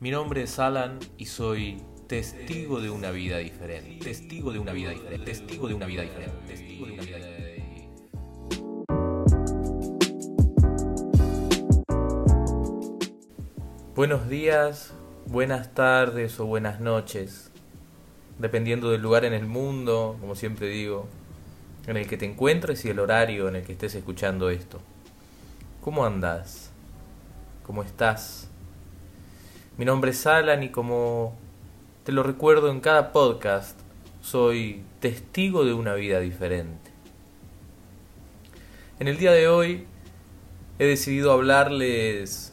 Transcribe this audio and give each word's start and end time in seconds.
Mi 0.00 0.12
nombre 0.12 0.44
es 0.44 0.60
Alan 0.60 1.00
y 1.16 1.26
soy 1.26 1.82
testigo 2.06 2.80
de 2.80 2.88
una 2.88 3.10
vida 3.10 3.38
diferente. 3.38 3.98
Testigo 4.04 4.52
de 4.52 4.60
una 4.60 4.72
vida 4.72 4.90
diferente. 4.90 5.24
Testigo 5.24 5.66
de 5.66 5.74
una 5.74 5.86
vida 5.86 6.02
diferente. 6.02 6.38
Testigo 6.46 6.86
de 6.86 6.92
una 6.92 7.02
vida 7.02 7.16
diferente. 7.16 7.88
Buenos 13.96 14.28
días, 14.28 14.94
buenas 15.26 15.74
tardes 15.74 16.38
o 16.38 16.46
buenas 16.46 16.78
noches, 16.78 17.50
dependiendo 18.38 18.92
del 18.92 19.02
lugar 19.02 19.24
en 19.24 19.32
el 19.32 19.46
mundo, 19.46 20.16
como 20.20 20.36
siempre 20.36 20.68
digo, 20.68 21.08
en 21.88 21.96
el 21.96 22.06
que 22.06 22.16
te 22.16 22.24
encuentres 22.24 22.84
y 22.84 22.90
el 22.90 23.00
horario 23.00 23.48
en 23.48 23.56
el 23.56 23.64
que 23.64 23.72
estés 23.72 23.96
escuchando 23.96 24.48
esto. 24.48 24.78
¿Cómo 25.80 26.06
andas? 26.06 26.70
¿Cómo 27.64 27.82
estás? 27.82 28.48
Mi 29.78 29.84
nombre 29.84 30.10
es 30.10 30.26
Alan 30.26 30.64
y 30.64 30.70
como 30.70 31.36
te 32.02 32.10
lo 32.10 32.24
recuerdo 32.24 32.68
en 32.68 32.80
cada 32.80 33.12
podcast, 33.12 33.78
soy 34.20 34.82
testigo 34.98 35.64
de 35.64 35.72
una 35.72 35.94
vida 35.94 36.18
diferente. 36.18 36.90
En 38.98 39.06
el 39.06 39.18
día 39.18 39.30
de 39.30 39.46
hoy 39.46 39.86
he 40.80 40.84
decidido 40.84 41.30
hablarles 41.30 42.52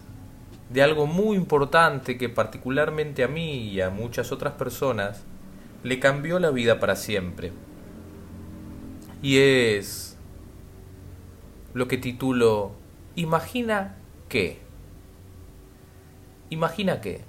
de 0.70 0.84
algo 0.84 1.08
muy 1.08 1.36
importante 1.36 2.20
que 2.20 2.30
particularmente 2.30 3.24
a 3.24 3.28
mí 3.28 3.70
y 3.70 3.82
a 3.82 3.90
muchas 3.90 4.32
otras 4.32 4.54
personas 4.54 5.24
le 5.82 6.00
cambió 6.00 6.38
la 6.38 6.52
vida 6.52 6.80
para 6.80 6.96
siempre. 6.96 7.52
Y 9.24 9.40
es 9.40 10.16
lo 11.74 11.88
que 11.88 11.98
titulo 11.98 12.74
Imagina 13.16 13.96
que. 14.30 14.65
Imagina 16.56 17.02
que. 17.02 17.22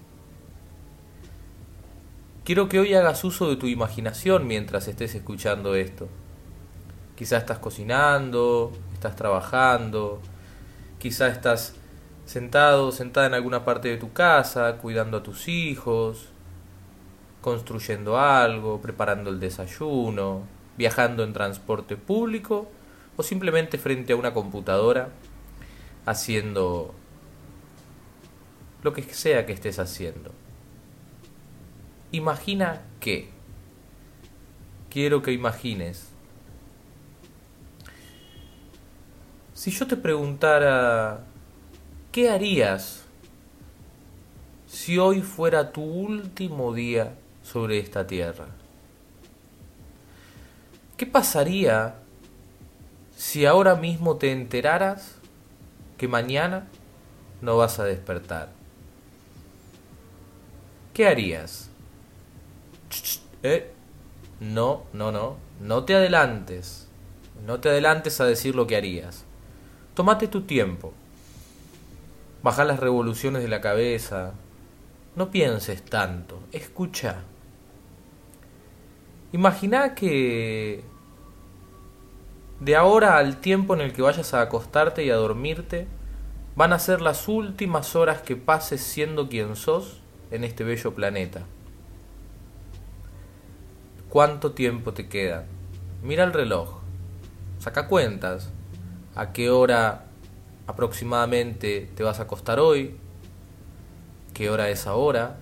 Quiero 2.45 2.69
que 2.69 2.79
hoy 2.79 2.95
hagas 2.95 3.25
uso 3.25 3.51
de 3.51 3.57
tu 3.57 3.67
imaginación 3.67 4.47
mientras 4.47 4.87
estés 4.87 5.17
escuchando 5.17 5.75
esto. 5.75 6.07
Quizá 7.17 7.39
estás 7.39 7.59
cocinando, 7.59 8.73
estás 8.95 9.17
trabajando, 9.17 10.21
quizá 11.01 11.27
estás 11.27 11.75
sentado, 12.25 12.93
sentada 12.93 13.27
en 13.27 13.35
alguna 13.35 13.65
parte 13.65 13.89
de 13.89 13.97
tu 13.97 14.13
casa, 14.13 14.77
cuidando 14.77 15.17
a 15.17 15.25
tus 15.25 15.49
hijos, 15.49 16.29
construyendo 17.41 18.21
algo, 18.21 18.81
preparando 18.81 19.31
el 19.31 19.41
desayuno, 19.41 20.43
viajando 20.79 21.25
en 21.25 21.33
transporte 21.33 21.97
público 21.97 22.71
o 23.17 23.25
simplemente 23.25 23.77
frente 23.77 24.13
a 24.13 24.17
una 24.17 24.33
computadora 24.33 25.09
haciendo 26.05 26.95
lo 28.87 28.93
que 28.93 29.03
sea 29.03 29.45
que 29.45 29.53
estés 29.53 29.81
haciendo. 29.81 30.31
Imagina 32.13 32.83
que. 33.01 33.31
Quiero 34.89 35.23
que 35.23 35.33
imagines. 35.33 36.07
Si 39.55 39.73
yo 39.73 39.89
te 39.89 39.97
preguntara, 39.97 41.25
¿qué 42.13 42.31
harías 42.31 43.03
si 44.69 44.99
hoy 44.99 45.21
fuera 45.21 45.73
tu 45.73 45.83
último 45.83 46.73
día 46.73 47.17
sobre 47.43 47.81
esta 47.81 48.07
tierra? 48.07 48.47
¿Qué 50.97 51.07
pasaría 51.07 51.97
si 53.17 53.47
ahora 53.47 53.75
mismo 53.75 54.17
te 54.17 54.31
enteraras 54.31 55.17
que 55.99 56.07
mañana 56.07 56.69
no 57.43 57.57
vas 57.57 57.81
a 57.81 57.85
despertar? 57.85 58.56
¿Qué 60.97 61.07
harías? 61.07 61.69
Eh, 63.43 63.71
no, 64.41 64.85
no, 64.95 65.13
no, 65.13 65.37
no 65.61 65.85
te 65.85 65.95
adelantes. 65.95 66.89
No 67.45 67.61
te 67.61 67.69
adelantes 67.69 68.19
a 68.23 68.25
decir 68.25 68.55
lo 68.55 68.67
que 68.67 68.77
harías. 68.77 69.27
Tómate 69.93 70.27
tu 70.27 70.45
tiempo. 70.45 70.95
Baja 72.43 72.65
las 72.65 72.81
revoluciones 72.81 73.43
de 73.43 73.49
la 73.49 73.61
cabeza. 73.61 74.33
No 75.17 75.31
pienses 75.31 75.83
tanto. 75.83 76.41
Escucha. 76.51 77.17
Imagina 79.33 79.95
que 79.95 80.83
de 82.61 82.75
ahora 82.75 83.19
al 83.19 83.37
tiempo 83.43 83.75
en 83.75 83.83
el 83.83 83.93
que 83.93 84.01
vayas 84.01 84.33
a 84.33 84.41
acostarte 84.41 85.05
y 85.05 85.11
a 85.11 85.17
dormirte 85.17 85.89
van 86.55 86.73
a 86.73 86.79
ser 86.79 87.03
las 87.03 87.29
últimas 87.29 87.95
horas 87.97 88.23
que 88.23 88.37
pases 88.37 88.81
siendo 88.81 89.29
quien 89.29 89.57
sos 89.57 90.01
en 90.31 90.45
este 90.45 90.65
bello 90.65 90.95
planeta. 90.95 91.43
¿Cuánto 94.09 94.53
tiempo 94.53 94.93
te 94.93 95.09
queda? 95.09 95.45
Mira 96.03 96.25
el 96.25 96.33
reloj. 96.33 96.81
Saca 97.59 97.89
cuentas. 97.89 98.51
¿A 99.15 99.33
qué 99.33 99.51
hora 99.51 100.07
aproximadamente 100.67 101.91
te 101.95 102.03
vas 102.03 102.21
a 102.21 102.25
acostar 102.25 102.61
hoy? 102.61 102.97
¿Qué 104.35 104.51
hora 104.51 104.69
es 104.69 104.87
ahora? 104.87 105.39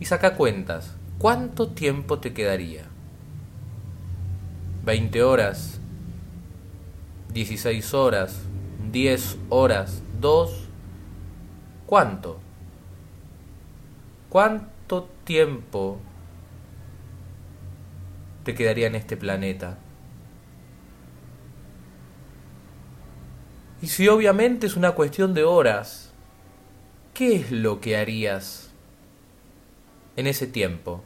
Y 0.00 0.04
saca 0.06 0.34
cuentas. 0.34 0.94
¿Cuánto 1.18 1.68
tiempo 1.68 2.18
te 2.18 2.32
quedaría? 2.32 2.84
¿20 4.84 5.22
horas? 5.22 5.80
¿16 7.32 7.94
horas? 7.94 8.42
¿10 8.92 9.36
horas? 9.48 10.02
¿2? 10.20 10.50
¿Cuánto? 11.86 12.40
¿Cuánto 14.28 15.08
tiempo 15.24 15.98
te 18.44 18.54
quedaría 18.54 18.86
en 18.86 18.94
este 18.94 19.16
planeta? 19.16 19.78
Y 23.80 23.88
si 23.88 24.08
obviamente 24.08 24.66
es 24.66 24.76
una 24.76 24.92
cuestión 24.92 25.34
de 25.34 25.44
horas, 25.44 26.12
¿qué 27.14 27.36
es 27.36 27.52
lo 27.52 27.80
que 27.80 27.96
harías 27.96 28.72
en 30.16 30.26
ese 30.26 30.46
tiempo? 30.46 31.04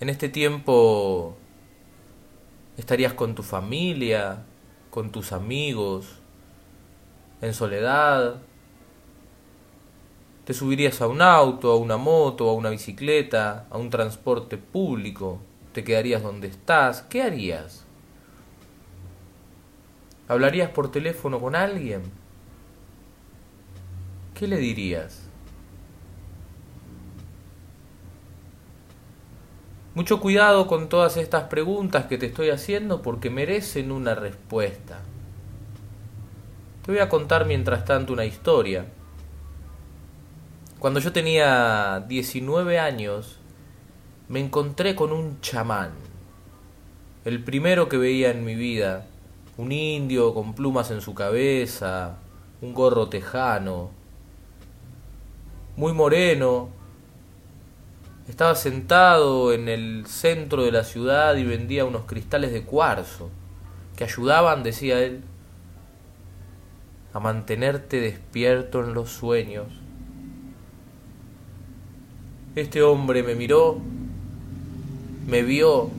En 0.00 0.08
este 0.08 0.28
tiempo 0.28 1.36
estarías 2.76 3.14
con 3.14 3.34
tu 3.34 3.42
familia, 3.42 4.44
con 4.90 5.10
tus 5.10 5.32
amigos, 5.32 6.20
en 7.40 7.52
soledad, 7.52 8.42
te 10.48 10.54
subirías 10.54 11.02
a 11.02 11.08
un 11.08 11.20
auto, 11.20 11.70
a 11.70 11.76
una 11.76 11.98
moto, 11.98 12.48
a 12.48 12.54
una 12.54 12.70
bicicleta, 12.70 13.66
a 13.68 13.76
un 13.76 13.90
transporte 13.90 14.56
público, 14.56 15.40
te 15.74 15.84
quedarías 15.84 16.22
donde 16.22 16.48
estás, 16.48 17.02
¿qué 17.02 17.20
harías? 17.20 17.84
¿Hablarías 20.26 20.70
por 20.70 20.90
teléfono 20.90 21.38
con 21.38 21.54
alguien? 21.54 22.00
¿Qué 24.32 24.48
le 24.48 24.56
dirías? 24.56 25.28
Mucho 29.94 30.18
cuidado 30.18 30.66
con 30.66 30.88
todas 30.88 31.18
estas 31.18 31.42
preguntas 31.42 32.06
que 32.06 32.16
te 32.16 32.24
estoy 32.24 32.48
haciendo 32.48 33.02
porque 33.02 33.28
merecen 33.28 33.92
una 33.92 34.14
respuesta. 34.14 35.00
Te 36.86 36.92
voy 36.92 37.02
a 37.02 37.10
contar 37.10 37.44
mientras 37.44 37.84
tanto 37.84 38.14
una 38.14 38.24
historia. 38.24 38.86
Cuando 40.78 41.00
yo 41.00 41.12
tenía 41.12 42.04
19 42.06 42.78
años, 42.78 43.40
me 44.28 44.38
encontré 44.38 44.94
con 44.94 45.10
un 45.10 45.40
chamán, 45.40 45.90
el 47.24 47.42
primero 47.42 47.88
que 47.88 47.96
veía 47.96 48.30
en 48.30 48.44
mi 48.44 48.54
vida, 48.54 49.04
un 49.56 49.72
indio 49.72 50.32
con 50.34 50.54
plumas 50.54 50.92
en 50.92 51.00
su 51.00 51.14
cabeza, 51.14 52.18
un 52.62 52.74
gorro 52.74 53.08
tejano, 53.08 53.90
muy 55.74 55.92
moreno, 55.92 56.68
estaba 58.28 58.54
sentado 58.54 59.52
en 59.52 59.68
el 59.68 60.06
centro 60.06 60.62
de 60.62 60.70
la 60.70 60.84
ciudad 60.84 61.34
y 61.34 61.42
vendía 61.42 61.86
unos 61.86 62.04
cristales 62.04 62.52
de 62.52 62.62
cuarzo 62.62 63.30
que 63.96 64.04
ayudaban, 64.04 64.62
decía 64.62 65.00
él, 65.00 65.22
a 67.12 67.18
mantenerte 67.18 68.00
despierto 68.00 68.84
en 68.84 68.94
los 68.94 69.10
sueños. 69.10 69.87
Este 72.58 72.82
hombre 72.82 73.22
me 73.22 73.36
miró, 73.36 73.78
me 75.28 75.44
vio 75.44 75.92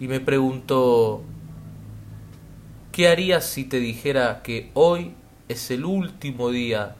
y 0.00 0.08
me 0.08 0.18
preguntó, 0.18 1.22
¿qué 2.90 3.06
harías 3.06 3.44
si 3.44 3.62
te 3.62 3.78
dijera 3.78 4.42
que 4.42 4.72
hoy 4.74 5.14
es 5.46 5.70
el 5.70 5.84
último 5.84 6.50
día 6.50 6.96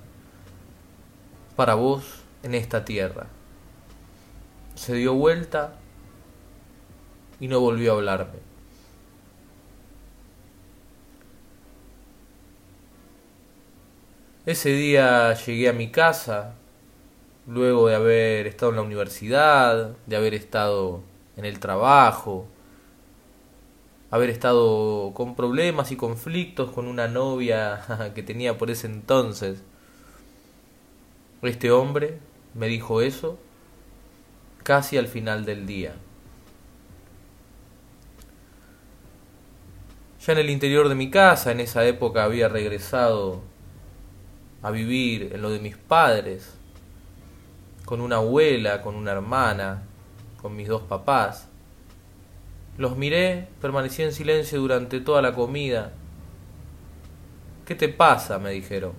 para 1.57 1.75
vos 1.75 2.05
en 2.45 2.55
esta 2.55 2.85
tierra? 2.85 3.27
Se 4.77 4.95
dio 4.95 5.15
vuelta 5.15 5.73
y 7.41 7.49
no 7.49 7.59
volvió 7.59 7.91
a 7.91 7.97
hablarme. 7.97 8.39
Ese 14.47 14.69
día 14.71 15.35
llegué 15.35 15.69
a 15.69 15.73
mi 15.73 15.91
casa, 15.91 16.55
luego 17.49 17.89
de 17.89 17.95
haber 17.95 18.47
estado 18.47 18.71
en 18.71 18.77
la 18.77 18.83
universidad, 18.83 19.97
de 20.07 20.17
haber 20.17 20.35
estado 20.35 21.01
en 21.37 21.47
el 21.47 21.59
trabajo, 21.59 22.47
haber 24.11 24.29
estado 24.31 25.13
con 25.15 25.35
problemas 25.35 25.91
y 25.91 25.97
conflictos 25.97 26.71
con 26.71 26.87
una 26.87 27.09
novia 27.09 28.13
que 28.15 28.23
tenía 28.23 28.59
por 28.59 28.71
ese 28.71 28.87
entonces. 28.87 29.63
Este 31.43 31.71
hombre 31.71 32.19
me 32.55 32.69
dijo 32.69 33.01
eso 33.01 33.39
casi 34.63 34.99
al 34.99 35.09
final 35.09 35.47
del 35.47 35.67
día. 35.67 35.95
Ya 40.27 40.33
en 40.35 40.39
el 40.39 40.51
interior 40.51 40.91
de 40.91 40.95
mi 40.95 41.11
casa, 41.11 41.53
en 41.53 41.61
esa 41.61 41.87
época 41.87 42.25
había 42.25 42.49
regresado 42.49 43.41
a 44.61 44.71
vivir 44.71 45.31
en 45.33 45.41
lo 45.41 45.51
de 45.51 45.61
mis 45.61 45.77
padres, 45.79 46.58
con 47.89 48.03
una 48.03 48.17
abuela, 48.17 48.83
con 48.83 48.97
una 48.97 49.13
hermana, 49.13 49.83
con 50.43 50.55
mis 50.55 50.69
dos 50.69 50.83
papás. 50.83 51.49
Los 52.77 52.99
miré, 52.99 53.49
permanecí 53.63 54.03
en 54.03 54.13
silencio 54.13 54.61
durante 54.61 55.01
toda 55.01 55.23
la 55.23 55.33
comida. 55.33 55.95
¿Qué 57.65 57.75
te 57.75 57.89
pasa? 57.89 58.39
me 58.39 58.51
dijeron. 58.51 58.93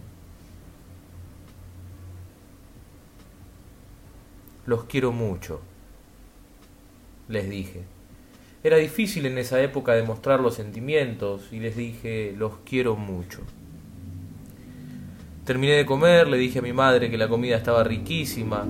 Los 4.65 4.86
quiero 4.86 5.12
mucho, 5.12 5.62
les 7.27 7.47
dije. 7.47 7.83
Era 8.63 8.77
difícil 8.77 9.27
en 9.27 9.38
esa 9.38 9.62
época 9.62 9.94
demostrar 9.94 10.39
los 10.39 10.56
sentimientos 10.56 11.53
y 11.53 11.59
les 11.59 11.75
dije, 11.75 12.33
los 12.35 12.53
quiero 12.65 12.95
mucho. 12.95 13.42
Terminé 15.50 15.78
de 15.78 15.86
comer, 15.88 16.28
le 16.28 16.38
dije 16.38 16.60
a 16.60 16.62
mi 16.62 16.74
madre 16.74 17.10
que 17.10 17.18
la 17.18 17.28
comida 17.28 17.57
estaba 17.57 17.84
riquísima. 17.84 18.68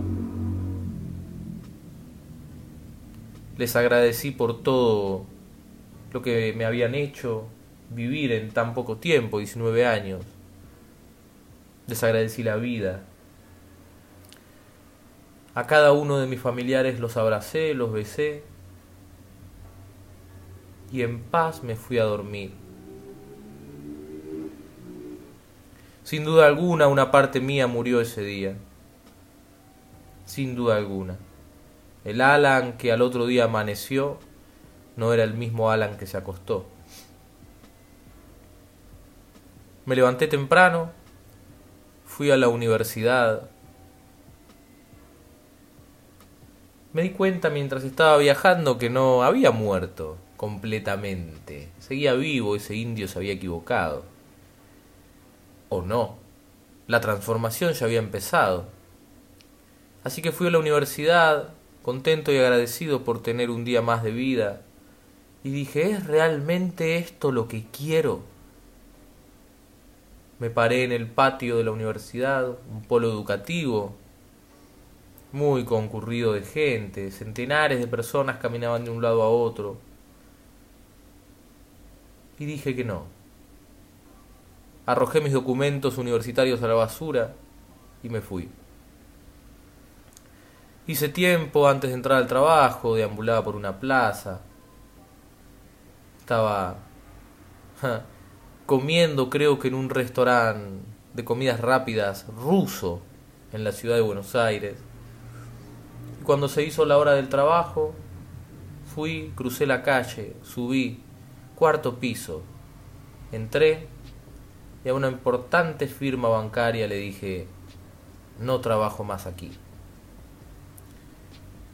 Les 3.58 3.76
agradecí 3.76 4.32
por 4.32 4.64
todo 4.64 5.26
lo 6.14 6.22
que 6.22 6.54
me 6.56 6.64
habían 6.64 6.96
hecho 6.96 7.48
vivir 7.90 8.32
en 8.32 8.52
tan 8.52 8.74
poco 8.74 8.96
tiempo, 8.96 9.40
19 9.40 9.86
años. 9.86 10.24
Les 11.88 12.02
agradecí 12.02 12.44
la 12.44 12.56
vida. 12.56 13.02
A 15.56 15.68
cada 15.68 15.92
uno 15.92 16.18
de 16.18 16.28
mis 16.28 16.40
familiares 16.40 17.02
los 17.02 17.18
abracé, 17.18 17.74
los 17.74 17.92
besé 17.92 18.42
y 20.94 21.02
en 21.02 21.20
paz 21.24 21.62
me 21.62 21.76
fui 21.76 21.98
a 21.98 22.06
dormir. 22.06 22.69
Sin 26.10 26.24
duda 26.24 26.48
alguna, 26.48 26.88
una 26.88 27.12
parte 27.12 27.40
mía 27.40 27.68
murió 27.68 28.02
ese 28.02 28.24
día. 28.24 28.56
Sin 30.26 30.56
duda 30.56 30.76
alguna. 30.76 31.18
El 32.04 32.22
Alan 32.22 32.80
que 32.80 32.92
al 32.92 33.04
otro 33.04 33.28
día 33.28 33.44
amaneció 33.44 34.18
no 34.96 35.14
era 35.14 35.24
el 35.24 35.36
mismo 35.36 35.70
Alan 35.70 35.98
que 35.98 36.08
se 36.08 36.18
acostó. 36.18 36.66
Me 39.86 39.96
levanté 39.96 40.26
temprano, 40.26 40.90
fui 42.06 42.32
a 42.32 42.38
la 42.38 42.48
universidad. 42.48 43.48
Me 46.92 47.04
di 47.04 47.12
cuenta 47.12 47.52
mientras 47.52 47.84
estaba 47.84 48.18
viajando 48.18 48.80
que 48.80 48.90
no 48.90 49.22
había 49.22 49.52
muerto 49.52 50.18
completamente. 50.38 51.70
Seguía 51.78 52.14
vivo, 52.14 52.56
ese 52.56 52.74
indio 52.74 53.08
se 53.08 53.20
había 53.20 53.34
equivocado 53.34 54.09
o 55.70 55.82
no. 55.82 56.18
La 56.88 57.02
transformación 57.02 57.74
ya 57.74 57.86
había 57.86 58.00
empezado. 58.00 58.66
Así 60.04 60.22
que 60.22 60.32
fui 60.32 60.48
a 60.48 60.52
la 60.52 60.60
universidad, 60.60 61.50
contento 61.84 62.32
y 62.32 62.38
agradecido 62.38 63.04
por 63.04 63.22
tener 63.22 63.50
un 63.50 63.64
día 63.64 63.82
más 63.82 64.04
de 64.04 64.12
vida, 64.12 64.62
y 65.44 65.52
dije, 65.52 65.92
¿es 65.92 66.06
realmente 66.06 66.98
esto 66.98 67.32
lo 67.32 67.48
que 67.48 67.66
quiero? 67.72 68.22
Me 70.40 70.50
paré 70.50 70.84
en 70.84 70.92
el 70.92 71.08
patio 71.08 71.58
de 71.58 71.64
la 71.64 71.72
universidad, 71.72 72.48
un 72.72 72.82
polo 72.82 73.10
educativo, 73.10 73.96
muy 75.32 75.64
concurrido 75.66 76.34
de 76.34 76.42
gente, 76.42 77.12
centenares 77.12 77.80
de 77.80 77.88
personas 77.88 78.38
caminaban 78.38 78.84
de 78.84 78.92
un 78.92 79.02
lado 79.02 79.22
a 79.22 79.30
otro. 79.30 79.78
Y 82.40 82.46
dije 82.46 82.76
que 82.76 82.84
no, 82.84 83.04
arrojé 84.90 85.22
mis 85.22 85.34
documentos 85.34 86.00
universitarios 86.00 86.64
a 86.64 86.68
la 86.68 86.74
basura 86.74 87.36
y 88.02 88.10
me 88.10 88.22
fui. 88.22 88.50
Hice 90.88 91.10
tiempo 91.10 91.68
antes 91.68 91.92
de 91.92 91.96
entrar 91.96 92.18
al 92.18 92.26
trabajo, 92.26 92.96
deambulaba 92.96 93.44
por 93.44 93.56
una 93.56 93.80
plaza. 93.80 94.42
Estaba 96.18 96.78
comiendo, 98.66 99.30
creo 99.30 99.60
que 99.60 99.68
en 99.68 99.76
un 99.76 99.92
restaurante 99.92 100.84
de 101.14 101.24
comidas 101.24 101.60
rápidas 101.60 102.26
ruso 102.36 103.02
en 103.54 103.64
la 103.64 103.72
ciudad 103.72 103.96
de 103.96 104.02
Buenos 104.02 104.36
Aires. 104.36 104.80
Y 106.20 106.24
cuando 106.24 106.48
se 106.48 106.64
hizo 106.64 106.84
la 106.86 106.98
hora 106.98 107.14
del 107.14 107.30
trabajo, 107.30 107.94
fui, 108.96 109.34
crucé 109.36 109.68
la 109.68 109.84
calle, 109.84 110.36
subí, 110.42 111.00
cuarto 111.54 112.00
piso, 112.00 112.42
entré 113.32 113.88
y 114.84 114.90
a 114.90 114.94
una 114.94 115.08
importante 115.08 115.88
firma 115.88 116.30
bancaria 116.30 116.88
le 116.88 116.96
dije, 116.96 117.48
no 118.40 118.62
trabajo 118.62 119.04
más 119.04 119.26
aquí. 119.26 119.52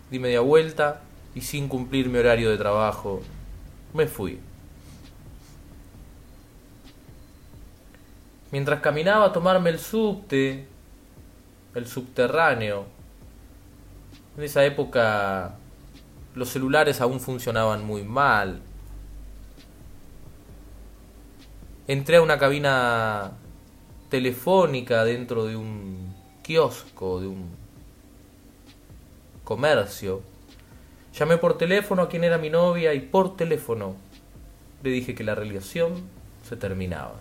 Di 0.09 0.19
media 0.19 0.41
vuelta 0.41 1.01
y 1.33 1.41
sin 1.41 1.67
cumplir 1.67 2.09
mi 2.09 2.17
horario 2.17 2.49
de 2.49 2.57
trabajo, 2.57 3.21
me 3.93 4.07
fui. 4.07 4.39
Mientras 8.51 8.81
caminaba 8.81 9.25
a 9.25 9.33
tomarme 9.33 9.69
el 9.69 9.79
subte, 9.79 10.67
el 11.73 11.87
subterráneo, 11.87 12.85
en 14.37 14.43
esa 14.43 14.65
época 14.65 15.55
los 16.35 16.49
celulares 16.49 17.01
aún 17.01 17.19
funcionaban 17.19 17.83
muy 17.85 18.03
mal, 18.03 18.61
entré 21.87 22.17
a 22.17 22.21
una 22.21 22.37
cabina 22.37 23.31
telefónica 24.09 25.03
dentro 25.03 25.45
de 25.45 25.55
un 25.55 26.13
kiosco, 26.41 27.21
de 27.21 27.27
un 27.27 27.49
comercio. 29.43 30.21
Llamé 31.13 31.37
por 31.37 31.57
teléfono 31.57 32.03
a 32.03 32.09
quien 32.09 32.23
era 32.23 32.37
mi 32.37 32.49
novia 32.49 32.93
y 32.93 32.99
por 32.99 33.37
teléfono 33.37 33.95
le 34.83 34.89
dije 34.89 35.15
que 35.15 35.23
la 35.23 35.35
relación 35.35 35.93
se 36.43 36.55
terminaba. 36.57 37.15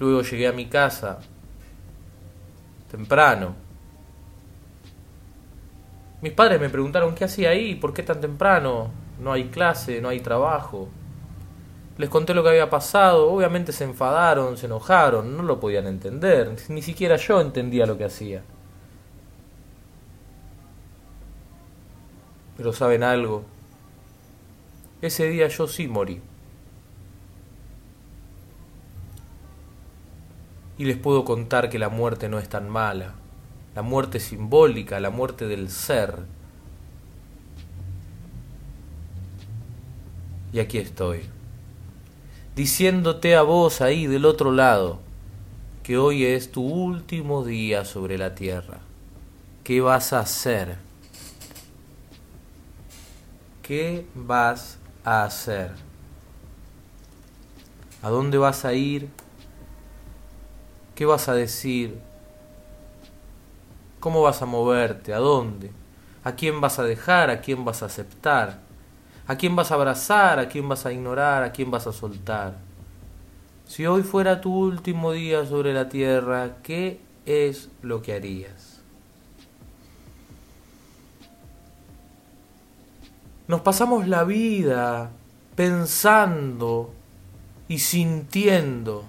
Luego 0.00 0.22
llegué 0.22 0.48
a 0.48 0.52
mi 0.52 0.66
casa 0.66 1.20
temprano. 2.90 3.54
Mis 6.20 6.32
padres 6.32 6.60
me 6.60 6.68
preguntaron 6.68 7.14
qué 7.14 7.24
hacía 7.24 7.50
ahí, 7.50 7.74
por 7.74 7.92
qué 7.92 8.02
tan 8.02 8.20
temprano 8.20 9.03
no 9.20 9.32
hay 9.32 9.48
clase, 9.48 10.00
no 10.00 10.08
hay 10.08 10.20
trabajo. 10.20 10.88
Les 11.96 12.08
conté 12.08 12.34
lo 12.34 12.42
que 12.42 12.48
había 12.48 12.70
pasado, 12.70 13.30
obviamente 13.30 13.72
se 13.72 13.84
enfadaron, 13.84 14.56
se 14.56 14.66
enojaron, 14.66 15.36
no 15.36 15.42
lo 15.44 15.60
podían 15.60 15.86
entender, 15.86 16.56
ni 16.68 16.82
siquiera 16.82 17.16
yo 17.16 17.40
entendía 17.40 17.86
lo 17.86 17.96
que 17.96 18.04
hacía. 18.04 18.42
Pero 22.56 22.72
saben 22.72 23.02
algo, 23.02 23.44
ese 25.02 25.28
día 25.28 25.48
yo 25.48 25.68
sí 25.68 25.86
morí. 25.86 26.20
Y 30.76 30.84
les 30.84 30.96
puedo 30.96 31.24
contar 31.24 31.70
que 31.70 31.78
la 31.78 31.88
muerte 31.88 32.28
no 32.28 32.40
es 32.40 32.48
tan 32.48 32.68
mala, 32.68 33.14
la 33.76 33.82
muerte 33.82 34.18
simbólica, 34.18 34.98
la 34.98 35.10
muerte 35.10 35.46
del 35.46 35.70
ser, 35.70 36.24
y 40.54 40.60
aquí 40.60 40.78
estoy, 40.78 41.22
diciéndote 42.54 43.34
a 43.34 43.42
vos 43.42 43.80
ahí 43.80 44.06
del 44.06 44.24
otro 44.24 44.52
lado 44.52 45.00
que 45.82 45.98
hoy 45.98 46.24
es 46.24 46.52
tu 46.52 46.62
último 46.62 47.44
día 47.44 47.84
sobre 47.84 48.16
la 48.18 48.36
tierra. 48.36 48.78
¿Qué 49.64 49.80
vas 49.80 50.12
a 50.12 50.20
hacer? 50.20 50.76
¿Qué 53.64 54.06
vas 54.14 54.78
a 55.02 55.24
hacer? 55.24 55.72
¿A 58.00 58.10
dónde 58.10 58.38
vas 58.38 58.64
a 58.64 58.74
ir? 58.74 59.08
¿Qué 60.94 61.04
vas 61.04 61.28
a 61.28 61.34
decir? 61.34 61.98
¿Cómo 63.98 64.22
vas 64.22 64.40
a 64.40 64.46
moverte? 64.46 65.14
¿A 65.14 65.18
dónde? 65.18 65.72
¿A 66.22 66.36
quién 66.36 66.60
vas 66.60 66.78
a 66.78 66.84
dejar? 66.84 67.28
¿A 67.30 67.40
quién 67.40 67.64
vas 67.64 67.82
a 67.82 67.86
aceptar? 67.86 68.62
¿A 69.26 69.36
quién 69.36 69.56
vas 69.56 69.70
a 69.70 69.74
abrazar? 69.74 70.38
¿A 70.38 70.48
quién 70.48 70.68
vas 70.68 70.84
a 70.84 70.92
ignorar? 70.92 71.42
¿A 71.42 71.52
quién 71.52 71.70
vas 71.70 71.86
a 71.86 71.92
soltar? 71.92 72.58
Si 73.66 73.86
hoy 73.86 74.02
fuera 74.02 74.40
tu 74.40 74.54
último 74.54 75.12
día 75.12 75.46
sobre 75.46 75.72
la 75.72 75.88
tierra, 75.88 76.56
¿qué 76.62 77.00
es 77.24 77.70
lo 77.80 78.02
que 78.02 78.12
harías? 78.12 78.82
Nos 83.48 83.62
pasamos 83.62 84.06
la 84.08 84.24
vida 84.24 85.10
pensando 85.54 86.92
y 87.68 87.78
sintiendo 87.78 89.04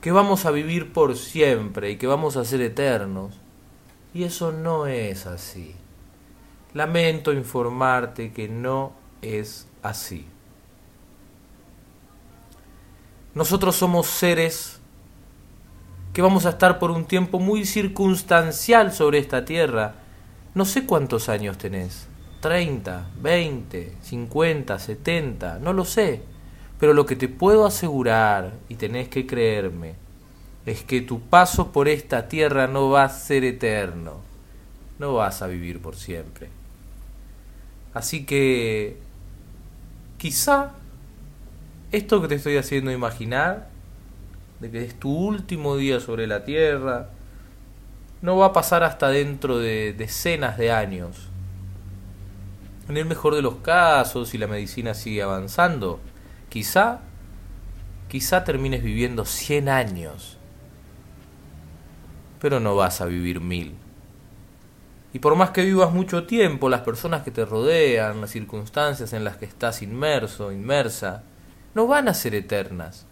que 0.00 0.10
vamos 0.10 0.46
a 0.46 0.50
vivir 0.50 0.92
por 0.92 1.16
siempre 1.16 1.90
y 1.90 1.96
que 1.96 2.08
vamos 2.08 2.36
a 2.36 2.44
ser 2.44 2.60
eternos. 2.60 3.34
Y 4.14 4.24
eso 4.24 4.50
no 4.50 4.86
es 4.86 5.26
así. 5.26 5.74
Lamento 6.74 7.32
informarte 7.32 8.32
que 8.32 8.48
no 8.48 9.01
es 9.22 9.66
así. 9.82 10.26
Nosotros 13.34 13.76
somos 13.76 14.06
seres 14.08 14.80
que 16.12 16.20
vamos 16.20 16.44
a 16.44 16.50
estar 16.50 16.78
por 16.78 16.90
un 16.90 17.06
tiempo 17.06 17.38
muy 17.38 17.64
circunstancial 17.64 18.92
sobre 18.92 19.18
esta 19.18 19.44
tierra. 19.44 19.94
No 20.54 20.66
sé 20.66 20.84
cuántos 20.84 21.30
años 21.30 21.56
tenés. 21.56 22.06
30, 22.40 23.10
20, 23.20 23.96
50, 24.02 24.78
70, 24.78 25.58
no 25.60 25.72
lo 25.72 25.84
sé. 25.84 26.22
Pero 26.78 26.92
lo 26.92 27.06
que 27.06 27.16
te 27.16 27.28
puedo 27.28 27.64
asegurar, 27.64 28.52
y 28.68 28.74
tenés 28.74 29.08
que 29.08 29.26
creerme, 29.26 29.94
es 30.66 30.82
que 30.82 31.00
tu 31.00 31.20
paso 31.20 31.72
por 31.72 31.88
esta 31.88 32.28
tierra 32.28 32.66
no 32.66 32.90
va 32.90 33.04
a 33.04 33.08
ser 33.08 33.44
eterno. 33.44 34.20
No 34.98 35.14
vas 35.14 35.40
a 35.40 35.46
vivir 35.46 35.80
por 35.80 35.96
siempre. 35.96 36.48
Así 37.94 38.26
que 38.26 38.98
quizá 40.22 40.70
esto 41.90 42.22
que 42.22 42.28
te 42.28 42.36
estoy 42.36 42.56
haciendo 42.56 42.92
imaginar, 42.92 43.70
de 44.60 44.70
que 44.70 44.84
es 44.84 44.94
tu 44.94 45.12
último 45.12 45.76
día 45.76 45.98
sobre 45.98 46.28
la 46.28 46.44
Tierra, 46.44 47.08
no 48.20 48.36
va 48.36 48.46
a 48.46 48.52
pasar 48.52 48.84
hasta 48.84 49.08
dentro 49.08 49.58
de 49.58 49.94
decenas 49.94 50.58
de 50.58 50.70
años. 50.70 51.26
En 52.88 52.98
el 52.98 53.04
mejor 53.04 53.34
de 53.34 53.42
los 53.42 53.56
casos, 53.56 54.28
si 54.28 54.38
la 54.38 54.46
medicina 54.46 54.94
sigue 54.94 55.24
avanzando, 55.24 55.98
quizá, 56.50 57.00
quizá 58.06 58.44
termines 58.44 58.84
viviendo 58.84 59.24
100 59.24 59.68
años, 59.68 60.38
pero 62.40 62.60
no 62.60 62.76
vas 62.76 63.00
a 63.00 63.06
vivir 63.06 63.40
mil. 63.40 63.74
Y 65.12 65.18
por 65.18 65.36
más 65.36 65.50
que 65.50 65.64
vivas 65.64 65.92
mucho 65.92 66.24
tiempo, 66.24 66.70
las 66.70 66.80
personas 66.80 67.22
que 67.22 67.30
te 67.30 67.44
rodean, 67.44 68.20
las 68.20 68.30
circunstancias 68.30 69.12
en 69.12 69.24
las 69.24 69.36
que 69.36 69.44
estás 69.44 69.82
inmerso, 69.82 70.52
inmersa, 70.52 71.22
no 71.74 71.86
van 71.86 72.08
a 72.08 72.14
ser 72.14 72.34
eternas. 72.34 73.06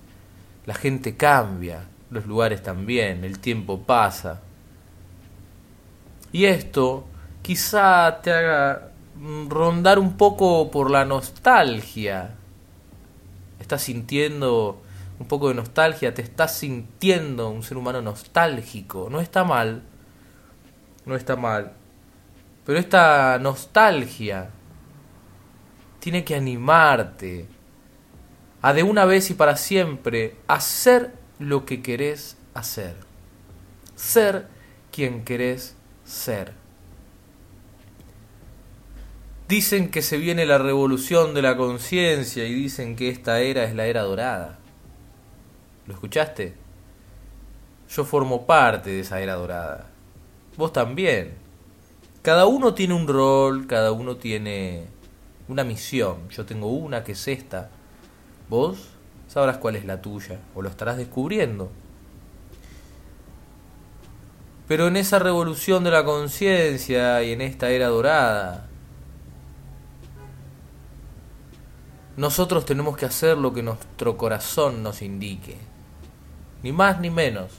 La 0.64 0.74
gente 0.74 1.16
cambia, 1.16 1.88
los 2.10 2.26
lugares 2.26 2.62
también, 2.62 3.24
el 3.24 3.38
tiempo 3.38 3.82
pasa. 3.82 4.40
Y 6.32 6.46
esto 6.46 7.04
quizá 7.42 8.20
te 8.22 8.32
haga 8.32 8.90
rondar 9.48 9.98
un 9.98 10.16
poco 10.16 10.70
por 10.70 10.90
la 10.90 11.04
nostalgia. 11.04 12.34
Estás 13.58 13.82
sintiendo 13.82 14.80
un 15.18 15.26
poco 15.26 15.48
de 15.48 15.54
nostalgia, 15.54 16.14
te 16.14 16.22
estás 16.22 16.56
sintiendo 16.56 17.50
un 17.50 17.62
ser 17.62 17.76
humano 17.76 18.00
nostálgico. 18.00 19.08
No 19.10 19.20
está 19.20 19.44
mal, 19.44 19.82
no 21.04 21.14
está 21.14 21.36
mal. 21.36 21.74
Pero 22.70 22.78
esta 22.78 23.36
nostalgia 23.40 24.48
tiene 25.98 26.22
que 26.22 26.36
animarte, 26.36 27.46
a 28.62 28.72
de 28.72 28.84
una 28.84 29.06
vez 29.06 29.28
y 29.28 29.34
para 29.34 29.56
siempre 29.56 30.36
hacer 30.46 31.12
lo 31.40 31.66
que 31.66 31.82
querés 31.82 32.36
hacer. 32.54 32.94
Ser 33.96 34.46
quien 34.92 35.24
querés 35.24 35.74
ser. 36.04 36.52
Dicen 39.48 39.90
que 39.90 40.00
se 40.00 40.18
viene 40.18 40.46
la 40.46 40.58
revolución 40.58 41.34
de 41.34 41.42
la 41.42 41.56
conciencia 41.56 42.46
y 42.46 42.54
dicen 42.54 42.94
que 42.94 43.08
esta 43.08 43.40
era 43.40 43.64
es 43.64 43.74
la 43.74 43.86
era 43.86 44.02
dorada. 44.02 44.60
¿Lo 45.88 45.94
escuchaste? 45.94 46.54
Yo 47.88 48.04
formo 48.04 48.46
parte 48.46 48.90
de 48.90 49.00
esa 49.00 49.20
era 49.20 49.34
dorada. 49.34 49.90
Vos 50.56 50.72
también. 50.72 51.49
Cada 52.22 52.46
uno 52.46 52.74
tiene 52.74 52.94
un 52.94 53.08
rol, 53.08 53.66
cada 53.66 53.92
uno 53.92 54.16
tiene 54.16 54.84
una 55.48 55.64
misión. 55.64 56.28
Yo 56.28 56.44
tengo 56.44 56.68
una 56.68 57.02
que 57.02 57.12
es 57.12 57.28
esta 57.28 57.70
Vos 58.50 58.88
sabrás 59.28 59.58
cuál 59.58 59.76
es 59.76 59.84
la 59.84 60.02
tuya, 60.02 60.40
o 60.56 60.60
lo 60.60 60.68
estarás 60.68 60.96
descubriendo. 60.96 61.70
Pero 64.66 64.88
en 64.88 64.96
esa 64.96 65.20
revolución 65.20 65.84
de 65.84 65.92
la 65.92 66.04
conciencia 66.04 67.22
y 67.22 67.32
en 67.32 67.40
esta 67.40 67.70
era 67.70 67.86
dorada, 67.86 68.66
nosotros 72.16 72.64
tenemos 72.64 72.96
que 72.96 73.06
hacer 73.06 73.38
lo 73.38 73.54
que 73.54 73.62
nuestro 73.62 74.16
corazón 74.16 74.82
nos 74.82 75.00
indique. 75.00 75.56
Ni 76.64 76.72
más 76.72 76.98
ni 77.00 77.08
menos. 77.08 77.52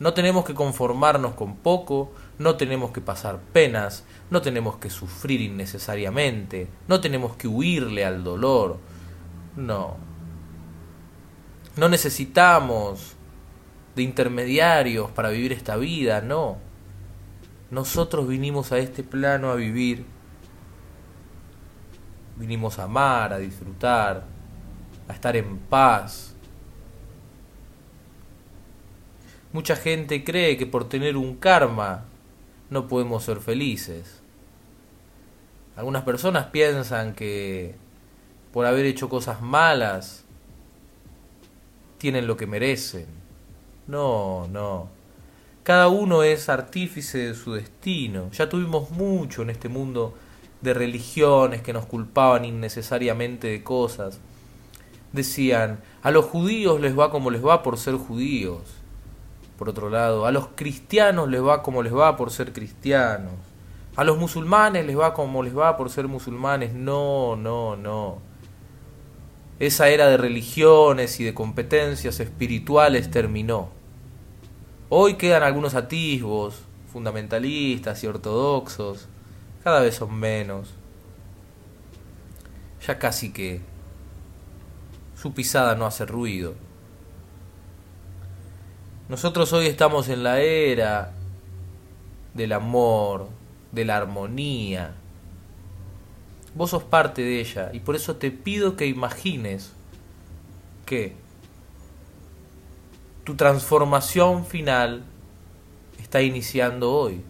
No 0.00 0.14
tenemos 0.14 0.44
que 0.44 0.54
conformarnos 0.54 1.34
con 1.34 1.56
poco, 1.56 2.12
no 2.38 2.56
tenemos 2.56 2.90
que 2.90 3.00
pasar 3.00 3.38
penas, 3.52 4.04
no 4.30 4.42
tenemos 4.42 4.78
que 4.78 4.90
sufrir 4.90 5.40
innecesariamente, 5.40 6.68
no 6.88 7.00
tenemos 7.00 7.36
que 7.36 7.46
huirle 7.46 8.04
al 8.04 8.24
dolor. 8.24 8.78
No, 9.56 9.96
no 11.76 11.88
necesitamos 11.88 13.14
de 13.94 14.02
intermediarios 14.02 15.10
para 15.10 15.30
vivir 15.30 15.52
esta 15.52 15.76
vida, 15.76 16.20
no. 16.20 16.58
Nosotros 17.70 18.26
vinimos 18.26 18.72
a 18.72 18.78
este 18.78 19.02
plano 19.02 19.50
a 19.50 19.54
vivir. 19.54 20.04
Vinimos 22.36 22.78
a 22.78 22.84
amar, 22.84 23.32
a 23.32 23.38
disfrutar, 23.38 24.24
a 25.08 25.12
estar 25.12 25.36
en 25.36 25.58
paz. 25.58 26.29
Mucha 29.52 29.74
gente 29.74 30.22
cree 30.22 30.56
que 30.56 30.66
por 30.66 30.88
tener 30.88 31.16
un 31.16 31.36
karma 31.36 32.04
no 32.70 32.86
podemos 32.86 33.24
ser 33.24 33.40
felices. 33.40 34.20
Algunas 35.76 36.04
personas 36.04 36.46
piensan 36.46 37.14
que 37.14 37.74
por 38.52 38.66
haber 38.66 38.86
hecho 38.86 39.08
cosas 39.08 39.42
malas 39.42 40.24
tienen 41.98 42.26
lo 42.26 42.36
que 42.36 42.46
merecen. 42.46 43.06
No, 43.86 44.46
no. 44.48 44.88
Cada 45.62 45.88
uno 45.88 46.22
es 46.22 46.48
artífice 46.48 47.18
de 47.18 47.34
su 47.34 47.52
destino. 47.52 48.30
Ya 48.32 48.48
tuvimos 48.48 48.90
mucho 48.90 49.42
en 49.42 49.50
este 49.50 49.68
mundo 49.68 50.14
de 50.60 50.74
religiones 50.74 51.62
que 51.62 51.72
nos 51.72 51.86
culpaban 51.86 52.44
innecesariamente 52.44 53.48
de 53.48 53.62
cosas. 53.62 54.20
Decían, 55.12 55.80
a 56.02 56.10
los 56.10 56.26
judíos 56.26 56.80
les 56.80 56.98
va 56.98 57.10
como 57.10 57.30
les 57.30 57.44
va 57.44 57.62
por 57.62 57.78
ser 57.78 57.94
judíos. 57.96 58.79
Por 59.60 59.68
otro 59.68 59.90
lado, 59.90 60.24
a 60.24 60.32
los 60.32 60.48
cristianos 60.54 61.28
les 61.28 61.44
va 61.44 61.62
como 61.62 61.82
les 61.82 61.94
va 61.94 62.16
por 62.16 62.30
ser 62.30 62.54
cristianos. 62.54 63.34
A 63.94 64.04
los 64.04 64.16
musulmanes 64.16 64.86
les 64.86 64.98
va 64.98 65.12
como 65.12 65.42
les 65.42 65.54
va 65.54 65.76
por 65.76 65.90
ser 65.90 66.08
musulmanes. 66.08 66.72
No, 66.72 67.36
no, 67.36 67.76
no. 67.76 68.22
Esa 69.58 69.90
era 69.90 70.06
de 70.06 70.16
religiones 70.16 71.20
y 71.20 71.24
de 71.24 71.34
competencias 71.34 72.20
espirituales 72.20 73.10
terminó. 73.10 73.68
Hoy 74.88 75.16
quedan 75.16 75.42
algunos 75.42 75.74
atisbos, 75.74 76.62
fundamentalistas 76.90 78.02
y 78.02 78.06
ortodoxos, 78.06 79.08
cada 79.62 79.80
vez 79.80 79.96
son 79.96 80.14
menos. 80.14 80.72
Ya 82.86 82.98
casi 82.98 83.30
que 83.30 83.60
su 85.14 85.34
pisada 85.34 85.74
no 85.74 85.84
hace 85.84 86.06
ruido. 86.06 86.54
Nosotros 89.10 89.52
hoy 89.52 89.66
estamos 89.66 90.08
en 90.08 90.22
la 90.22 90.40
era 90.40 91.12
del 92.32 92.52
amor, 92.52 93.26
de 93.72 93.84
la 93.84 93.96
armonía, 93.96 94.94
Vos 96.54 96.70
sos 96.70 96.84
parte 96.84 97.22
de 97.22 97.40
ella 97.40 97.70
y 97.72 97.80
por 97.80 97.96
eso 97.96 98.16
te 98.16 98.30
pido 98.30 98.76
que 98.76 98.86
imagines 98.86 99.72
que 100.86 101.14
tu 103.24 103.34
transformación 103.34 104.46
final 104.46 105.02
está 106.00 106.22
iniciando 106.22 106.92
hoy. 106.92 107.20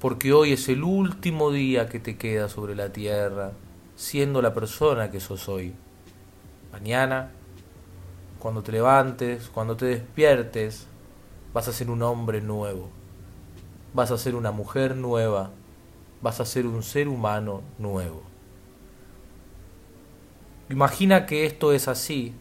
Porque 0.00 0.32
hoy 0.32 0.52
es 0.52 0.70
el 0.70 0.84
último 0.84 1.52
día 1.52 1.88
que 1.90 2.00
te 2.00 2.16
queda 2.16 2.48
sobre 2.48 2.74
la 2.74 2.92
tierra, 2.92 3.52
siendo 3.94 4.40
la 4.40 4.54
persona 4.54 5.10
que 5.10 5.20
sos 5.20 5.48
hoy. 5.50 5.74
Mañana, 6.72 7.30
cuando 8.44 8.62
te 8.62 8.72
levantes, 8.72 9.48
cuando 9.48 9.74
te 9.74 9.86
despiertes, 9.86 10.86
vas 11.54 11.66
a 11.66 11.72
ser 11.72 11.88
un 11.88 12.02
hombre 12.02 12.42
nuevo. 12.42 12.90
Vas 13.94 14.10
a 14.10 14.18
ser 14.18 14.34
una 14.34 14.52
mujer 14.52 14.94
nueva 14.94 15.50
vas 16.24 16.40
a 16.40 16.46
ser 16.46 16.66
un 16.66 16.82
ser 16.82 17.06
humano 17.06 17.62
nuevo. 17.78 18.22
Imagina 20.70 21.26
que 21.26 21.44
esto 21.44 21.74
es 21.74 21.86
así 21.86 22.34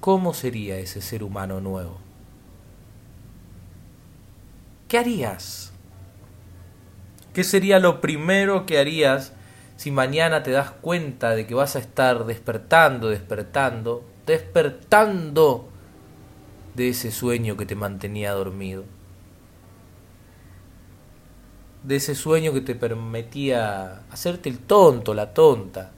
¿cómo 0.00 0.34
sería 0.34 0.76
ese 0.76 1.00
ser 1.00 1.22
humano 1.22 1.62
nuevo? 1.62 1.96
¿Qué 4.88 4.98
harías? 4.98 5.72
¿Qué 7.32 7.44
sería 7.44 7.78
lo 7.78 8.02
primero 8.02 8.66
que 8.66 8.78
harías 8.78 9.32
si 9.76 9.90
mañana 9.90 10.42
te 10.42 10.50
das 10.50 10.70
cuenta 10.70 11.30
de 11.30 11.46
que 11.46 11.54
vas 11.54 11.76
a 11.76 11.78
estar 11.78 12.26
despertando, 12.26 13.08
despertando, 13.08 14.04
despertando 14.26 15.68
de 16.74 16.88
ese 16.90 17.10
sueño 17.10 17.56
que 17.56 17.64
te 17.64 17.74
mantenía 17.74 18.32
dormido? 18.32 18.84
De 21.84 21.96
ese 21.96 22.14
sueño 22.16 22.52
que 22.52 22.60
te 22.60 22.74
permitía 22.74 24.02
hacerte 24.10 24.48
el 24.48 24.58
tonto, 24.58 25.14
la 25.14 25.32
tonta. 25.32 25.92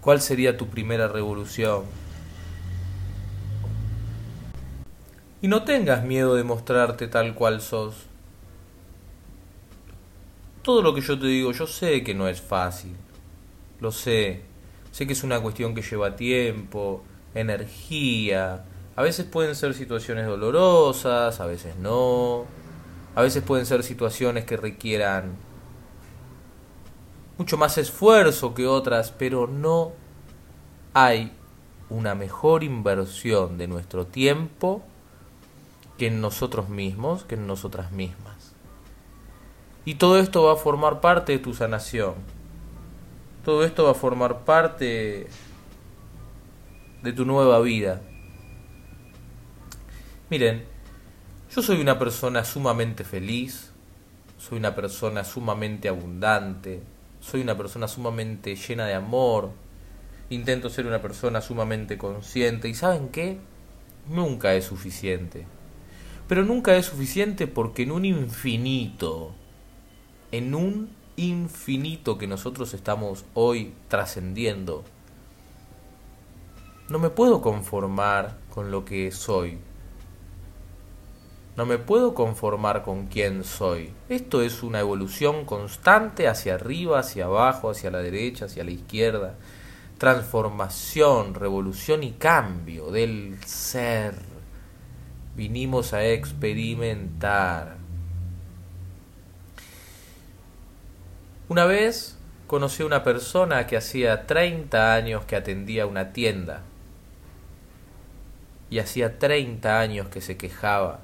¿Cuál 0.00 0.20
sería 0.20 0.56
tu 0.56 0.68
primera 0.68 1.08
revolución? 1.08 1.84
Y 5.40 5.48
no 5.48 5.64
tengas 5.64 6.04
miedo 6.04 6.34
de 6.34 6.44
mostrarte 6.44 7.06
tal 7.06 7.34
cual 7.34 7.60
sos. 7.60 8.06
Todo 10.62 10.80
lo 10.80 10.94
que 10.94 11.02
yo 11.02 11.18
te 11.18 11.26
digo, 11.26 11.52
yo 11.52 11.66
sé 11.66 12.02
que 12.02 12.14
no 12.14 12.26
es 12.28 12.40
fácil. 12.40 12.96
Lo 13.80 13.92
sé. 13.92 14.53
Sé 14.94 15.08
que 15.08 15.12
es 15.12 15.24
una 15.24 15.40
cuestión 15.40 15.74
que 15.74 15.82
lleva 15.82 16.14
tiempo, 16.14 17.02
energía. 17.34 18.64
A 18.94 19.02
veces 19.02 19.26
pueden 19.26 19.56
ser 19.56 19.74
situaciones 19.74 20.24
dolorosas, 20.24 21.40
a 21.40 21.46
veces 21.46 21.74
no. 21.74 22.44
A 23.16 23.22
veces 23.22 23.42
pueden 23.42 23.66
ser 23.66 23.82
situaciones 23.82 24.44
que 24.44 24.56
requieran 24.56 25.34
mucho 27.38 27.56
más 27.56 27.76
esfuerzo 27.76 28.54
que 28.54 28.68
otras, 28.68 29.10
pero 29.10 29.48
no 29.48 29.90
hay 30.92 31.32
una 31.90 32.14
mejor 32.14 32.62
inversión 32.62 33.58
de 33.58 33.66
nuestro 33.66 34.06
tiempo 34.06 34.84
que 35.98 36.06
en 36.06 36.20
nosotros 36.20 36.68
mismos, 36.68 37.24
que 37.24 37.34
en 37.34 37.48
nosotras 37.48 37.90
mismas. 37.90 38.54
Y 39.84 39.96
todo 39.96 40.20
esto 40.20 40.44
va 40.44 40.52
a 40.52 40.56
formar 40.56 41.00
parte 41.00 41.32
de 41.32 41.40
tu 41.40 41.52
sanación. 41.52 42.14
Todo 43.44 43.64
esto 43.64 43.84
va 43.84 43.90
a 43.90 43.94
formar 43.94 44.44
parte 44.44 45.26
de 47.02 47.12
tu 47.12 47.26
nueva 47.26 47.60
vida. 47.60 48.00
Miren, 50.30 50.64
yo 51.54 51.62
soy 51.62 51.80
una 51.80 51.98
persona 51.98 52.42
sumamente 52.44 53.04
feliz, 53.04 53.70
soy 54.38 54.56
una 54.56 54.74
persona 54.74 55.22
sumamente 55.24 55.90
abundante, 55.90 56.80
soy 57.20 57.42
una 57.42 57.56
persona 57.56 57.86
sumamente 57.86 58.56
llena 58.56 58.86
de 58.86 58.94
amor, 58.94 59.50
intento 60.30 60.70
ser 60.70 60.86
una 60.86 61.02
persona 61.02 61.42
sumamente 61.42 61.98
consciente 61.98 62.70
y 62.70 62.74
¿saben 62.74 63.10
qué? 63.10 63.38
Nunca 64.08 64.54
es 64.54 64.64
suficiente. 64.64 65.46
Pero 66.26 66.44
nunca 66.44 66.74
es 66.76 66.86
suficiente 66.86 67.46
porque 67.46 67.82
en 67.82 67.92
un 67.92 68.06
infinito, 68.06 69.34
en 70.32 70.54
un 70.54 71.03
infinito 71.16 72.18
que 72.18 72.26
nosotros 72.26 72.74
estamos 72.74 73.24
hoy 73.34 73.74
trascendiendo, 73.88 74.84
no 76.88 76.98
me 76.98 77.10
puedo 77.10 77.40
conformar 77.40 78.36
con 78.50 78.70
lo 78.70 78.84
que 78.84 79.10
soy. 79.10 79.58
No 81.56 81.66
me 81.66 81.78
puedo 81.78 82.14
conformar 82.14 82.82
con 82.82 83.06
quién 83.06 83.44
soy. 83.44 83.92
Esto 84.08 84.42
es 84.42 84.62
una 84.62 84.80
evolución 84.80 85.44
constante 85.44 86.26
hacia 86.26 86.56
arriba, 86.56 86.98
hacia 86.98 87.26
abajo, 87.26 87.70
hacia 87.70 87.90
la 87.90 87.98
derecha, 87.98 88.46
hacia 88.46 88.64
la 88.64 88.72
izquierda. 88.72 89.36
Transformación, 89.98 91.34
revolución 91.34 92.02
y 92.02 92.12
cambio 92.12 92.90
del 92.90 93.38
ser 93.44 94.34
vinimos 95.36 95.92
a 95.92 96.04
experimentar. 96.06 97.83
Una 101.48 101.64
vez 101.64 102.16
conocí 102.46 102.82
a 102.82 102.86
una 102.86 103.02
persona 103.04 103.66
que 103.66 103.76
hacía 103.76 104.26
30 104.26 104.94
años 104.94 105.24
que 105.24 105.36
atendía 105.36 105.86
una 105.86 106.12
tienda 106.12 106.62
y 108.70 108.78
hacía 108.78 109.18
30 109.18 109.80
años 109.80 110.08
que 110.08 110.20
se 110.20 110.36
quejaba 110.36 111.00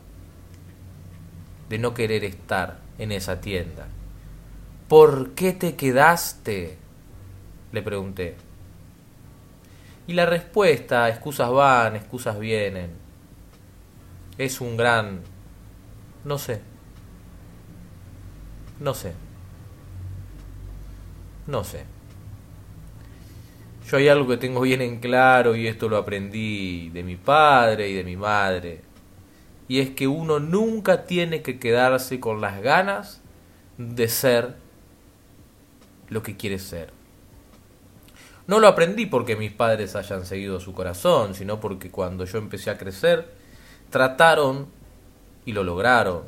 de 1.68 1.78
no 1.78 1.94
querer 1.94 2.24
estar 2.24 2.78
en 2.98 3.12
esa 3.12 3.40
tienda. 3.40 3.86
¿Por 4.88 5.32
qué 5.32 5.52
te 5.52 5.76
quedaste? 5.76 6.78
le 7.72 7.82
pregunté. 7.82 8.36
Y 10.08 10.14
la 10.14 10.26
respuesta, 10.26 11.08
excusas 11.08 11.50
van, 11.50 11.94
excusas 11.94 12.38
vienen 12.38 13.00
es 14.44 14.62
un 14.62 14.74
gran... 14.74 15.20
no 16.24 16.38
sé. 16.38 16.62
No 18.80 18.94
sé. 18.94 19.12
No 21.46 21.64
sé. 21.64 21.84
Yo 23.88 23.96
hay 23.96 24.08
algo 24.08 24.28
que 24.28 24.36
tengo 24.36 24.60
bien 24.60 24.82
en 24.82 25.00
claro 25.00 25.56
y 25.56 25.66
esto 25.66 25.88
lo 25.88 25.96
aprendí 25.96 26.90
de 26.90 27.02
mi 27.02 27.16
padre 27.16 27.88
y 27.88 27.94
de 27.94 28.04
mi 28.04 28.16
madre. 28.16 28.82
Y 29.66 29.80
es 29.80 29.90
que 29.90 30.06
uno 30.06 30.38
nunca 30.38 31.04
tiene 31.04 31.42
que 31.42 31.58
quedarse 31.58 32.20
con 32.20 32.40
las 32.40 32.62
ganas 32.62 33.20
de 33.78 34.08
ser 34.08 34.54
lo 36.08 36.22
que 36.22 36.36
quiere 36.36 36.58
ser. 36.58 36.92
No 38.46 38.58
lo 38.58 38.66
aprendí 38.66 39.06
porque 39.06 39.36
mis 39.36 39.52
padres 39.52 39.94
hayan 39.94 40.26
seguido 40.26 40.60
su 40.60 40.72
corazón, 40.72 41.34
sino 41.34 41.60
porque 41.60 41.90
cuando 41.90 42.24
yo 42.24 42.38
empecé 42.38 42.70
a 42.70 42.78
crecer, 42.78 43.28
trataron, 43.90 44.66
y 45.44 45.52
lo 45.52 45.62
lograron, 45.62 46.22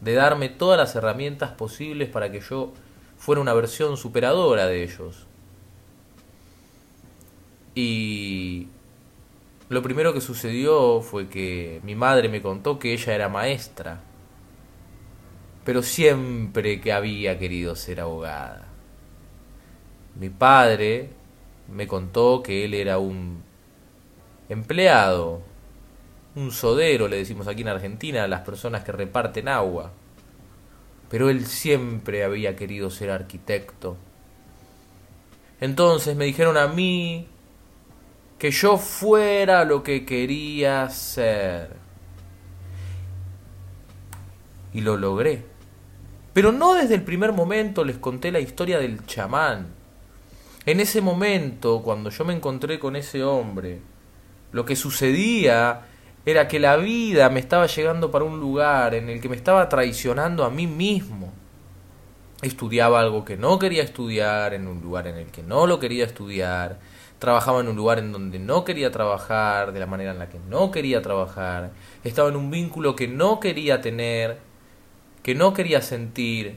de 0.00 0.14
darme 0.14 0.48
todas 0.48 0.78
las 0.78 0.94
herramientas 0.94 1.52
posibles 1.52 2.08
para 2.08 2.30
que 2.30 2.40
yo 2.40 2.72
fuera 3.22 3.40
una 3.40 3.54
versión 3.54 3.96
superadora 3.96 4.66
de 4.66 4.82
ellos. 4.82 5.28
Y 7.76 8.66
lo 9.68 9.80
primero 9.80 10.12
que 10.12 10.20
sucedió 10.20 11.00
fue 11.02 11.28
que 11.28 11.80
mi 11.84 11.94
madre 11.94 12.28
me 12.28 12.42
contó 12.42 12.80
que 12.80 12.92
ella 12.92 13.14
era 13.14 13.28
maestra, 13.28 14.00
pero 15.64 15.84
siempre 15.84 16.80
que 16.80 16.92
había 16.92 17.38
querido 17.38 17.76
ser 17.76 18.00
abogada. 18.00 18.66
Mi 20.16 20.28
padre 20.28 21.10
me 21.72 21.86
contó 21.86 22.42
que 22.42 22.64
él 22.64 22.74
era 22.74 22.98
un 22.98 23.44
empleado 24.48 25.42
un 26.34 26.50
sodero, 26.50 27.06
le 27.06 27.18
decimos 27.18 27.46
aquí 27.46 27.62
en 27.62 27.68
Argentina, 27.68 28.24
a 28.24 28.28
las 28.28 28.40
personas 28.40 28.82
que 28.82 28.90
reparten 28.90 29.46
agua. 29.46 29.92
Pero 31.12 31.28
él 31.28 31.44
siempre 31.44 32.24
había 32.24 32.56
querido 32.56 32.88
ser 32.88 33.10
arquitecto. 33.10 33.98
Entonces 35.60 36.16
me 36.16 36.24
dijeron 36.24 36.56
a 36.56 36.68
mí 36.68 37.28
que 38.38 38.50
yo 38.50 38.78
fuera 38.78 39.66
lo 39.66 39.82
que 39.82 40.06
quería 40.06 40.88
ser. 40.88 41.76
Y 44.72 44.80
lo 44.80 44.96
logré. 44.96 45.44
Pero 46.32 46.50
no 46.50 46.72
desde 46.72 46.94
el 46.94 47.02
primer 47.02 47.32
momento 47.32 47.84
les 47.84 47.98
conté 47.98 48.32
la 48.32 48.40
historia 48.40 48.78
del 48.78 49.04
chamán. 49.04 49.66
En 50.64 50.80
ese 50.80 51.02
momento, 51.02 51.82
cuando 51.82 52.08
yo 52.08 52.24
me 52.24 52.32
encontré 52.32 52.78
con 52.78 52.96
ese 52.96 53.22
hombre, 53.22 53.82
lo 54.50 54.64
que 54.64 54.76
sucedía 54.76 55.82
era 56.24 56.48
que 56.48 56.60
la 56.60 56.76
vida 56.76 57.28
me 57.30 57.40
estaba 57.40 57.66
llegando 57.66 58.10
para 58.10 58.24
un 58.24 58.38
lugar 58.38 58.94
en 58.94 59.08
el 59.08 59.20
que 59.20 59.28
me 59.28 59.36
estaba 59.36 59.68
traicionando 59.68 60.44
a 60.44 60.50
mí 60.50 60.66
mismo. 60.66 61.32
Estudiaba 62.42 63.00
algo 63.00 63.24
que 63.24 63.36
no 63.36 63.58
quería 63.58 63.82
estudiar, 63.82 64.54
en 64.54 64.66
un 64.66 64.80
lugar 64.80 65.06
en 65.06 65.16
el 65.16 65.26
que 65.26 65.42
no 65.42 65.66
lo 65.66 65.78
quería 65.78 66.04
estudiar, 66.04 66.78
trabajaba 67.18 67.60
en 67.60 67.68
un 67.68 67.76
lugar 67.76 67.98
en 67.98 68.12
donde 68.12 68.38
no 68.38 68.64
quería 68.64 68.90
trabajar, 68.90 69.72
de 69.72 69.80
la 69.80 69.86
manera 69.86 70.10
en 70.10 70.18
la 70.18 70.28
que 70.28 70.40
no 70.48 70.70
quería 70.72 71.02
trabajar, 71.02 71.70
estaba 72.02 72.28
en 72.28 72.36
un 72.36 72.50
vínculo 72.50 72.96
que 72.96 73.06
no 73.06 73.38
quería 73.38 73.80
tener, 73.80 74.38
que 75.22 75.34
no 75.36 75.52
quería 75.52 75.82
sentir, 75.82 76.56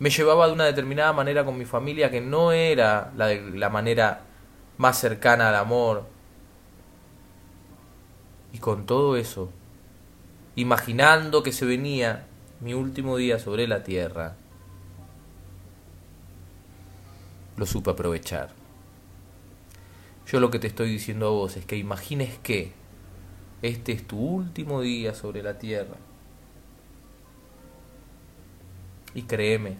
me 0.00 0.10
llevaba 0.10 0.46
de 0.48 0.52
una 0.52 0.64
determinada 0.64 1.12
manera 1.12 1.44
con 1.44 1.56
mi 1.56 1.64
familia 1.64 2.10
que 2.10 2.20
no 2.20 2.52
era 2.52 3.12
la, 3.16 3.28
de, 3.28 3.50
la 3.52 3.70
manera 3.70 4.22
más 4.76 4.98
cercana 4.98 5.50
al 5.50 5.54
amor, 5.54 6.04
y 8.54 8.58
con 8.58 8.86
todo 8.86 9.16
eso, 9.16 9.50
imaginando 10.54 11.42
que 11.42 11.50
se 11.50 11.66
venía 11.66 12.28
mi 12.60 12.72
último 12.72 13.16
día 13.16 13.40
sobre 13.40 13.66
la 13.66 13.82
tierra, 13.82 14.36
lo 17.56 17.66
supe 17.66 17.90
aprovechar. 17.90 18.50
Yo 20.28 20.38
lo 20.38 20.52
que 20.52 20.60
te 20.60 20.68
estoy 20.68 20.88
diciendo 20.88 21.26
a 21.26 21.30
vos 21.30 21.56
es 21.56 21.66
que 21.66 21.76
imagines 21.76 22.38
que 22.44 22.72
este 23.60 23.90
es 23.90 24.06
tu 24.06 24.20
último 24.20 24.82
día 24.82 25.14
sobre 25.14 25.42
la 25.42 25.58
tierra. 25.58 25.96
Y 29.14 29.22
créeme 29.22 29.78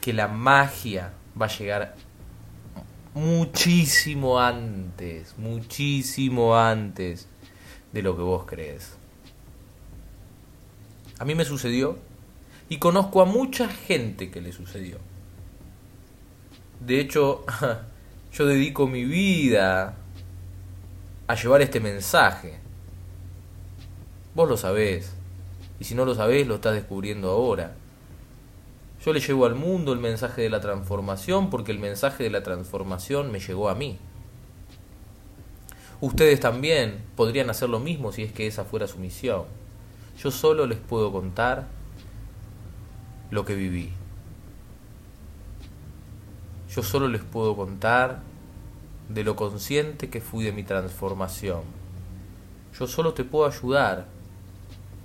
que 0.00 0.12
la 0.12 0.28
magia 0.28 1.12
va 1.40 1.46
a 1.46 1.58
llegar 1.58 1.96
muchísimo 3.16 4.38
antes, 4.38 5.38
muchísimo 5.38 6.54
antes 6.54 7.26
de 7.90 8.02
lo 8.02 8.14
que 8.14 8.22
vos 8.22 8.44
crees. 8.44 8.94
A 11.18 11.24
mí 11.24 11.34
me 11.34 11.46
sucedió 11.46 11.96
y 12.68 12.76
conozco 12.76 13.22
a 13.22 13.24
mucha 13.24 13.68
gente 13.68 14.30
que 14.30 14.42
le 14.42 14.52
sucedió. 14.52 14.98
De 16.80 17.00
hecho, 17.00 17.46
yo 18.34 18.44
dedico 18.44 18.86
mi 18.86 19.04
vida 19.06 19.96
a 21.26 21.34
llevar 21.34 21.62
este 21.62 21.80
mensaje. 21.80 22.58
Vos 24.34 24.46
lo 24.46 24.58
sabés. 24.58 25.14
Y 25.80 25.84
si 25.84 25.94
no 25.94 26.04
lo 26.04 26.14
sabés, 26.14 26.46
lo 26.46 26.56
estás 26.56 26.74
descubriendo 26.74 27.30
ahora. 27.30 27.76
Yo 29.06 29.12
le 29.12 29.20
llevo 29.20 29.46
al 29.46 29.54
mundo 29.54 29.92
el 29.92 30.00
mensaje 30.00 30.42
de 30.42 30.50
la 30.50 30.60
transformación 30.60 31.48
porque 31.48 31.70
el 31.70 31.78
mensaje 31.78 32.24
de 32.24 32.30
la 32.30 32.42
transformación 32.42 33.30
me 33.30 33.38
llegó 33.38 33.68
a 33.68 33.76
mí. 33.76 34.00
Ustedes 36.00 36.40
también 36.40 37.04
podrían 37.14 37.48
hacer 37.48 37.68
lo 37.68 37.78
mismo 37.78 38.10
si 38.10 38.24
es 38.24 38.32
que 38.32 38.48
esa 38.48 38.64
fuera 38.64 38.88
su 38.88 38.98
misión. 38.98 39.44
Yo 40.18 40.32
solo 40.32 40.66
les 40.66 40.78
puedo 40.78 41.12
contar 41.12 41.68
lo 43.30 43.44
que 43.44 43.54
viví. 43.54 43.92
Yo 46.68 46.82
solo 46.82 47.06
les 47.06 47.22
puedo 47.22 47.54
contar 47.54 48.22
de 49.08 49.22
lo 49.22 49.36
consciente 49.36 50.10
que 50.10 50.20
fui 50.20 50.42
de 50.42 50.50
mi 50.50 50.64
transformación. 50.64 51.62
Yo 52.76 52.88
solo 52.88 53.14
te 53.14 53.22
puedo 53.22 53.46
ayudar 53.46 54.08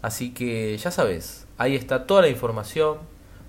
Así 0.03 0.35
que 0.35 0.77
ya 0.77 0.91
sabes, 0.91 1.47
ahí 1.57 1.77
está 1.77 2.07
toda 2.07 2.21
la 2.21 2.29
información. 2.29 2.99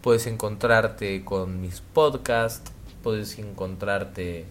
Puedes 0.01 0.25
encontrarte 0.27 1.25
con 1.25 1.59
mis 1.59 1.81
podcasts, 1.81 2.71
puedes 3.01 3.37
encontrarte 3.39 4.45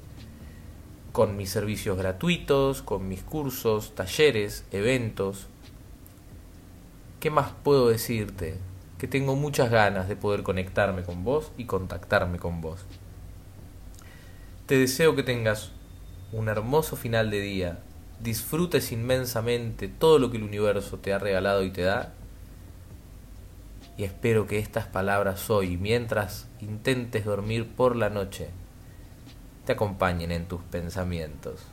con 1.12 1.36
mis 1.36 1.50
servicios 1.50 1.96
gratuitos, 1.96 2.82
con 2.82 3.08
mis 3.08 3.22
cursos, 3.22 3.94
talleres, 3.94 4.64
eventos. 4.72 5.46
¿Qué 7.20 7.30
más 7.30 7.52
puedo 7.62 7.88
decirte? 7.88 8.58
que 9.02 9.08
tengo 9.08 9.34
muchas 9.34 9.68
ganas 9.68 10.06
de 10.06 10.14
poder 10.14 10.44
conectarme 10.44 11.02
con 11.02 11.24
vos 11.24 11.50
y 11.56 11.64
contactarme 11.64 12.38
con 12.38 12.60
vos. 12.60 12.82
Te 14.66 14.76
deseo 14.76 15.16
que 15.16 15.24
tengas 15.24 15.72
un 16.30 16.48
hermoso 16.48 16.94
final 16.94 17.28
de 17.32 17.40
día, 17.40 17.80
disfrutes 18.20 18.92
inmensamente 18.92 19.88
todo 19.88 20.20
lo 20.20 20.30
que 20.30 20.36
el 20.36 20.44
universo 20.44 20.98
te 20.98 21.12
ha 21.12 21.18
regalado 21.18 21.64
y 21.64 21.72
te 21.72 21.82
da, 21.82 22.12
y 23.96 24.04
espero 24.04 24.46
que 24.46 24.60
estas 24.60 24.86
palabras 24.86 25.50
hoy, 25.50 25.76
mientras 25.76 26.46
intentes 26.60 27.24
dormir 27.24 27.66
por 27.66 27.96
la 27.96 28.08
noche, 28.08 28.50
te 29.64 29.72
acompañen 29.72 30.32
en 30.32 30.46
tus 30.46 30.62
pensamientos. 30.62 31.71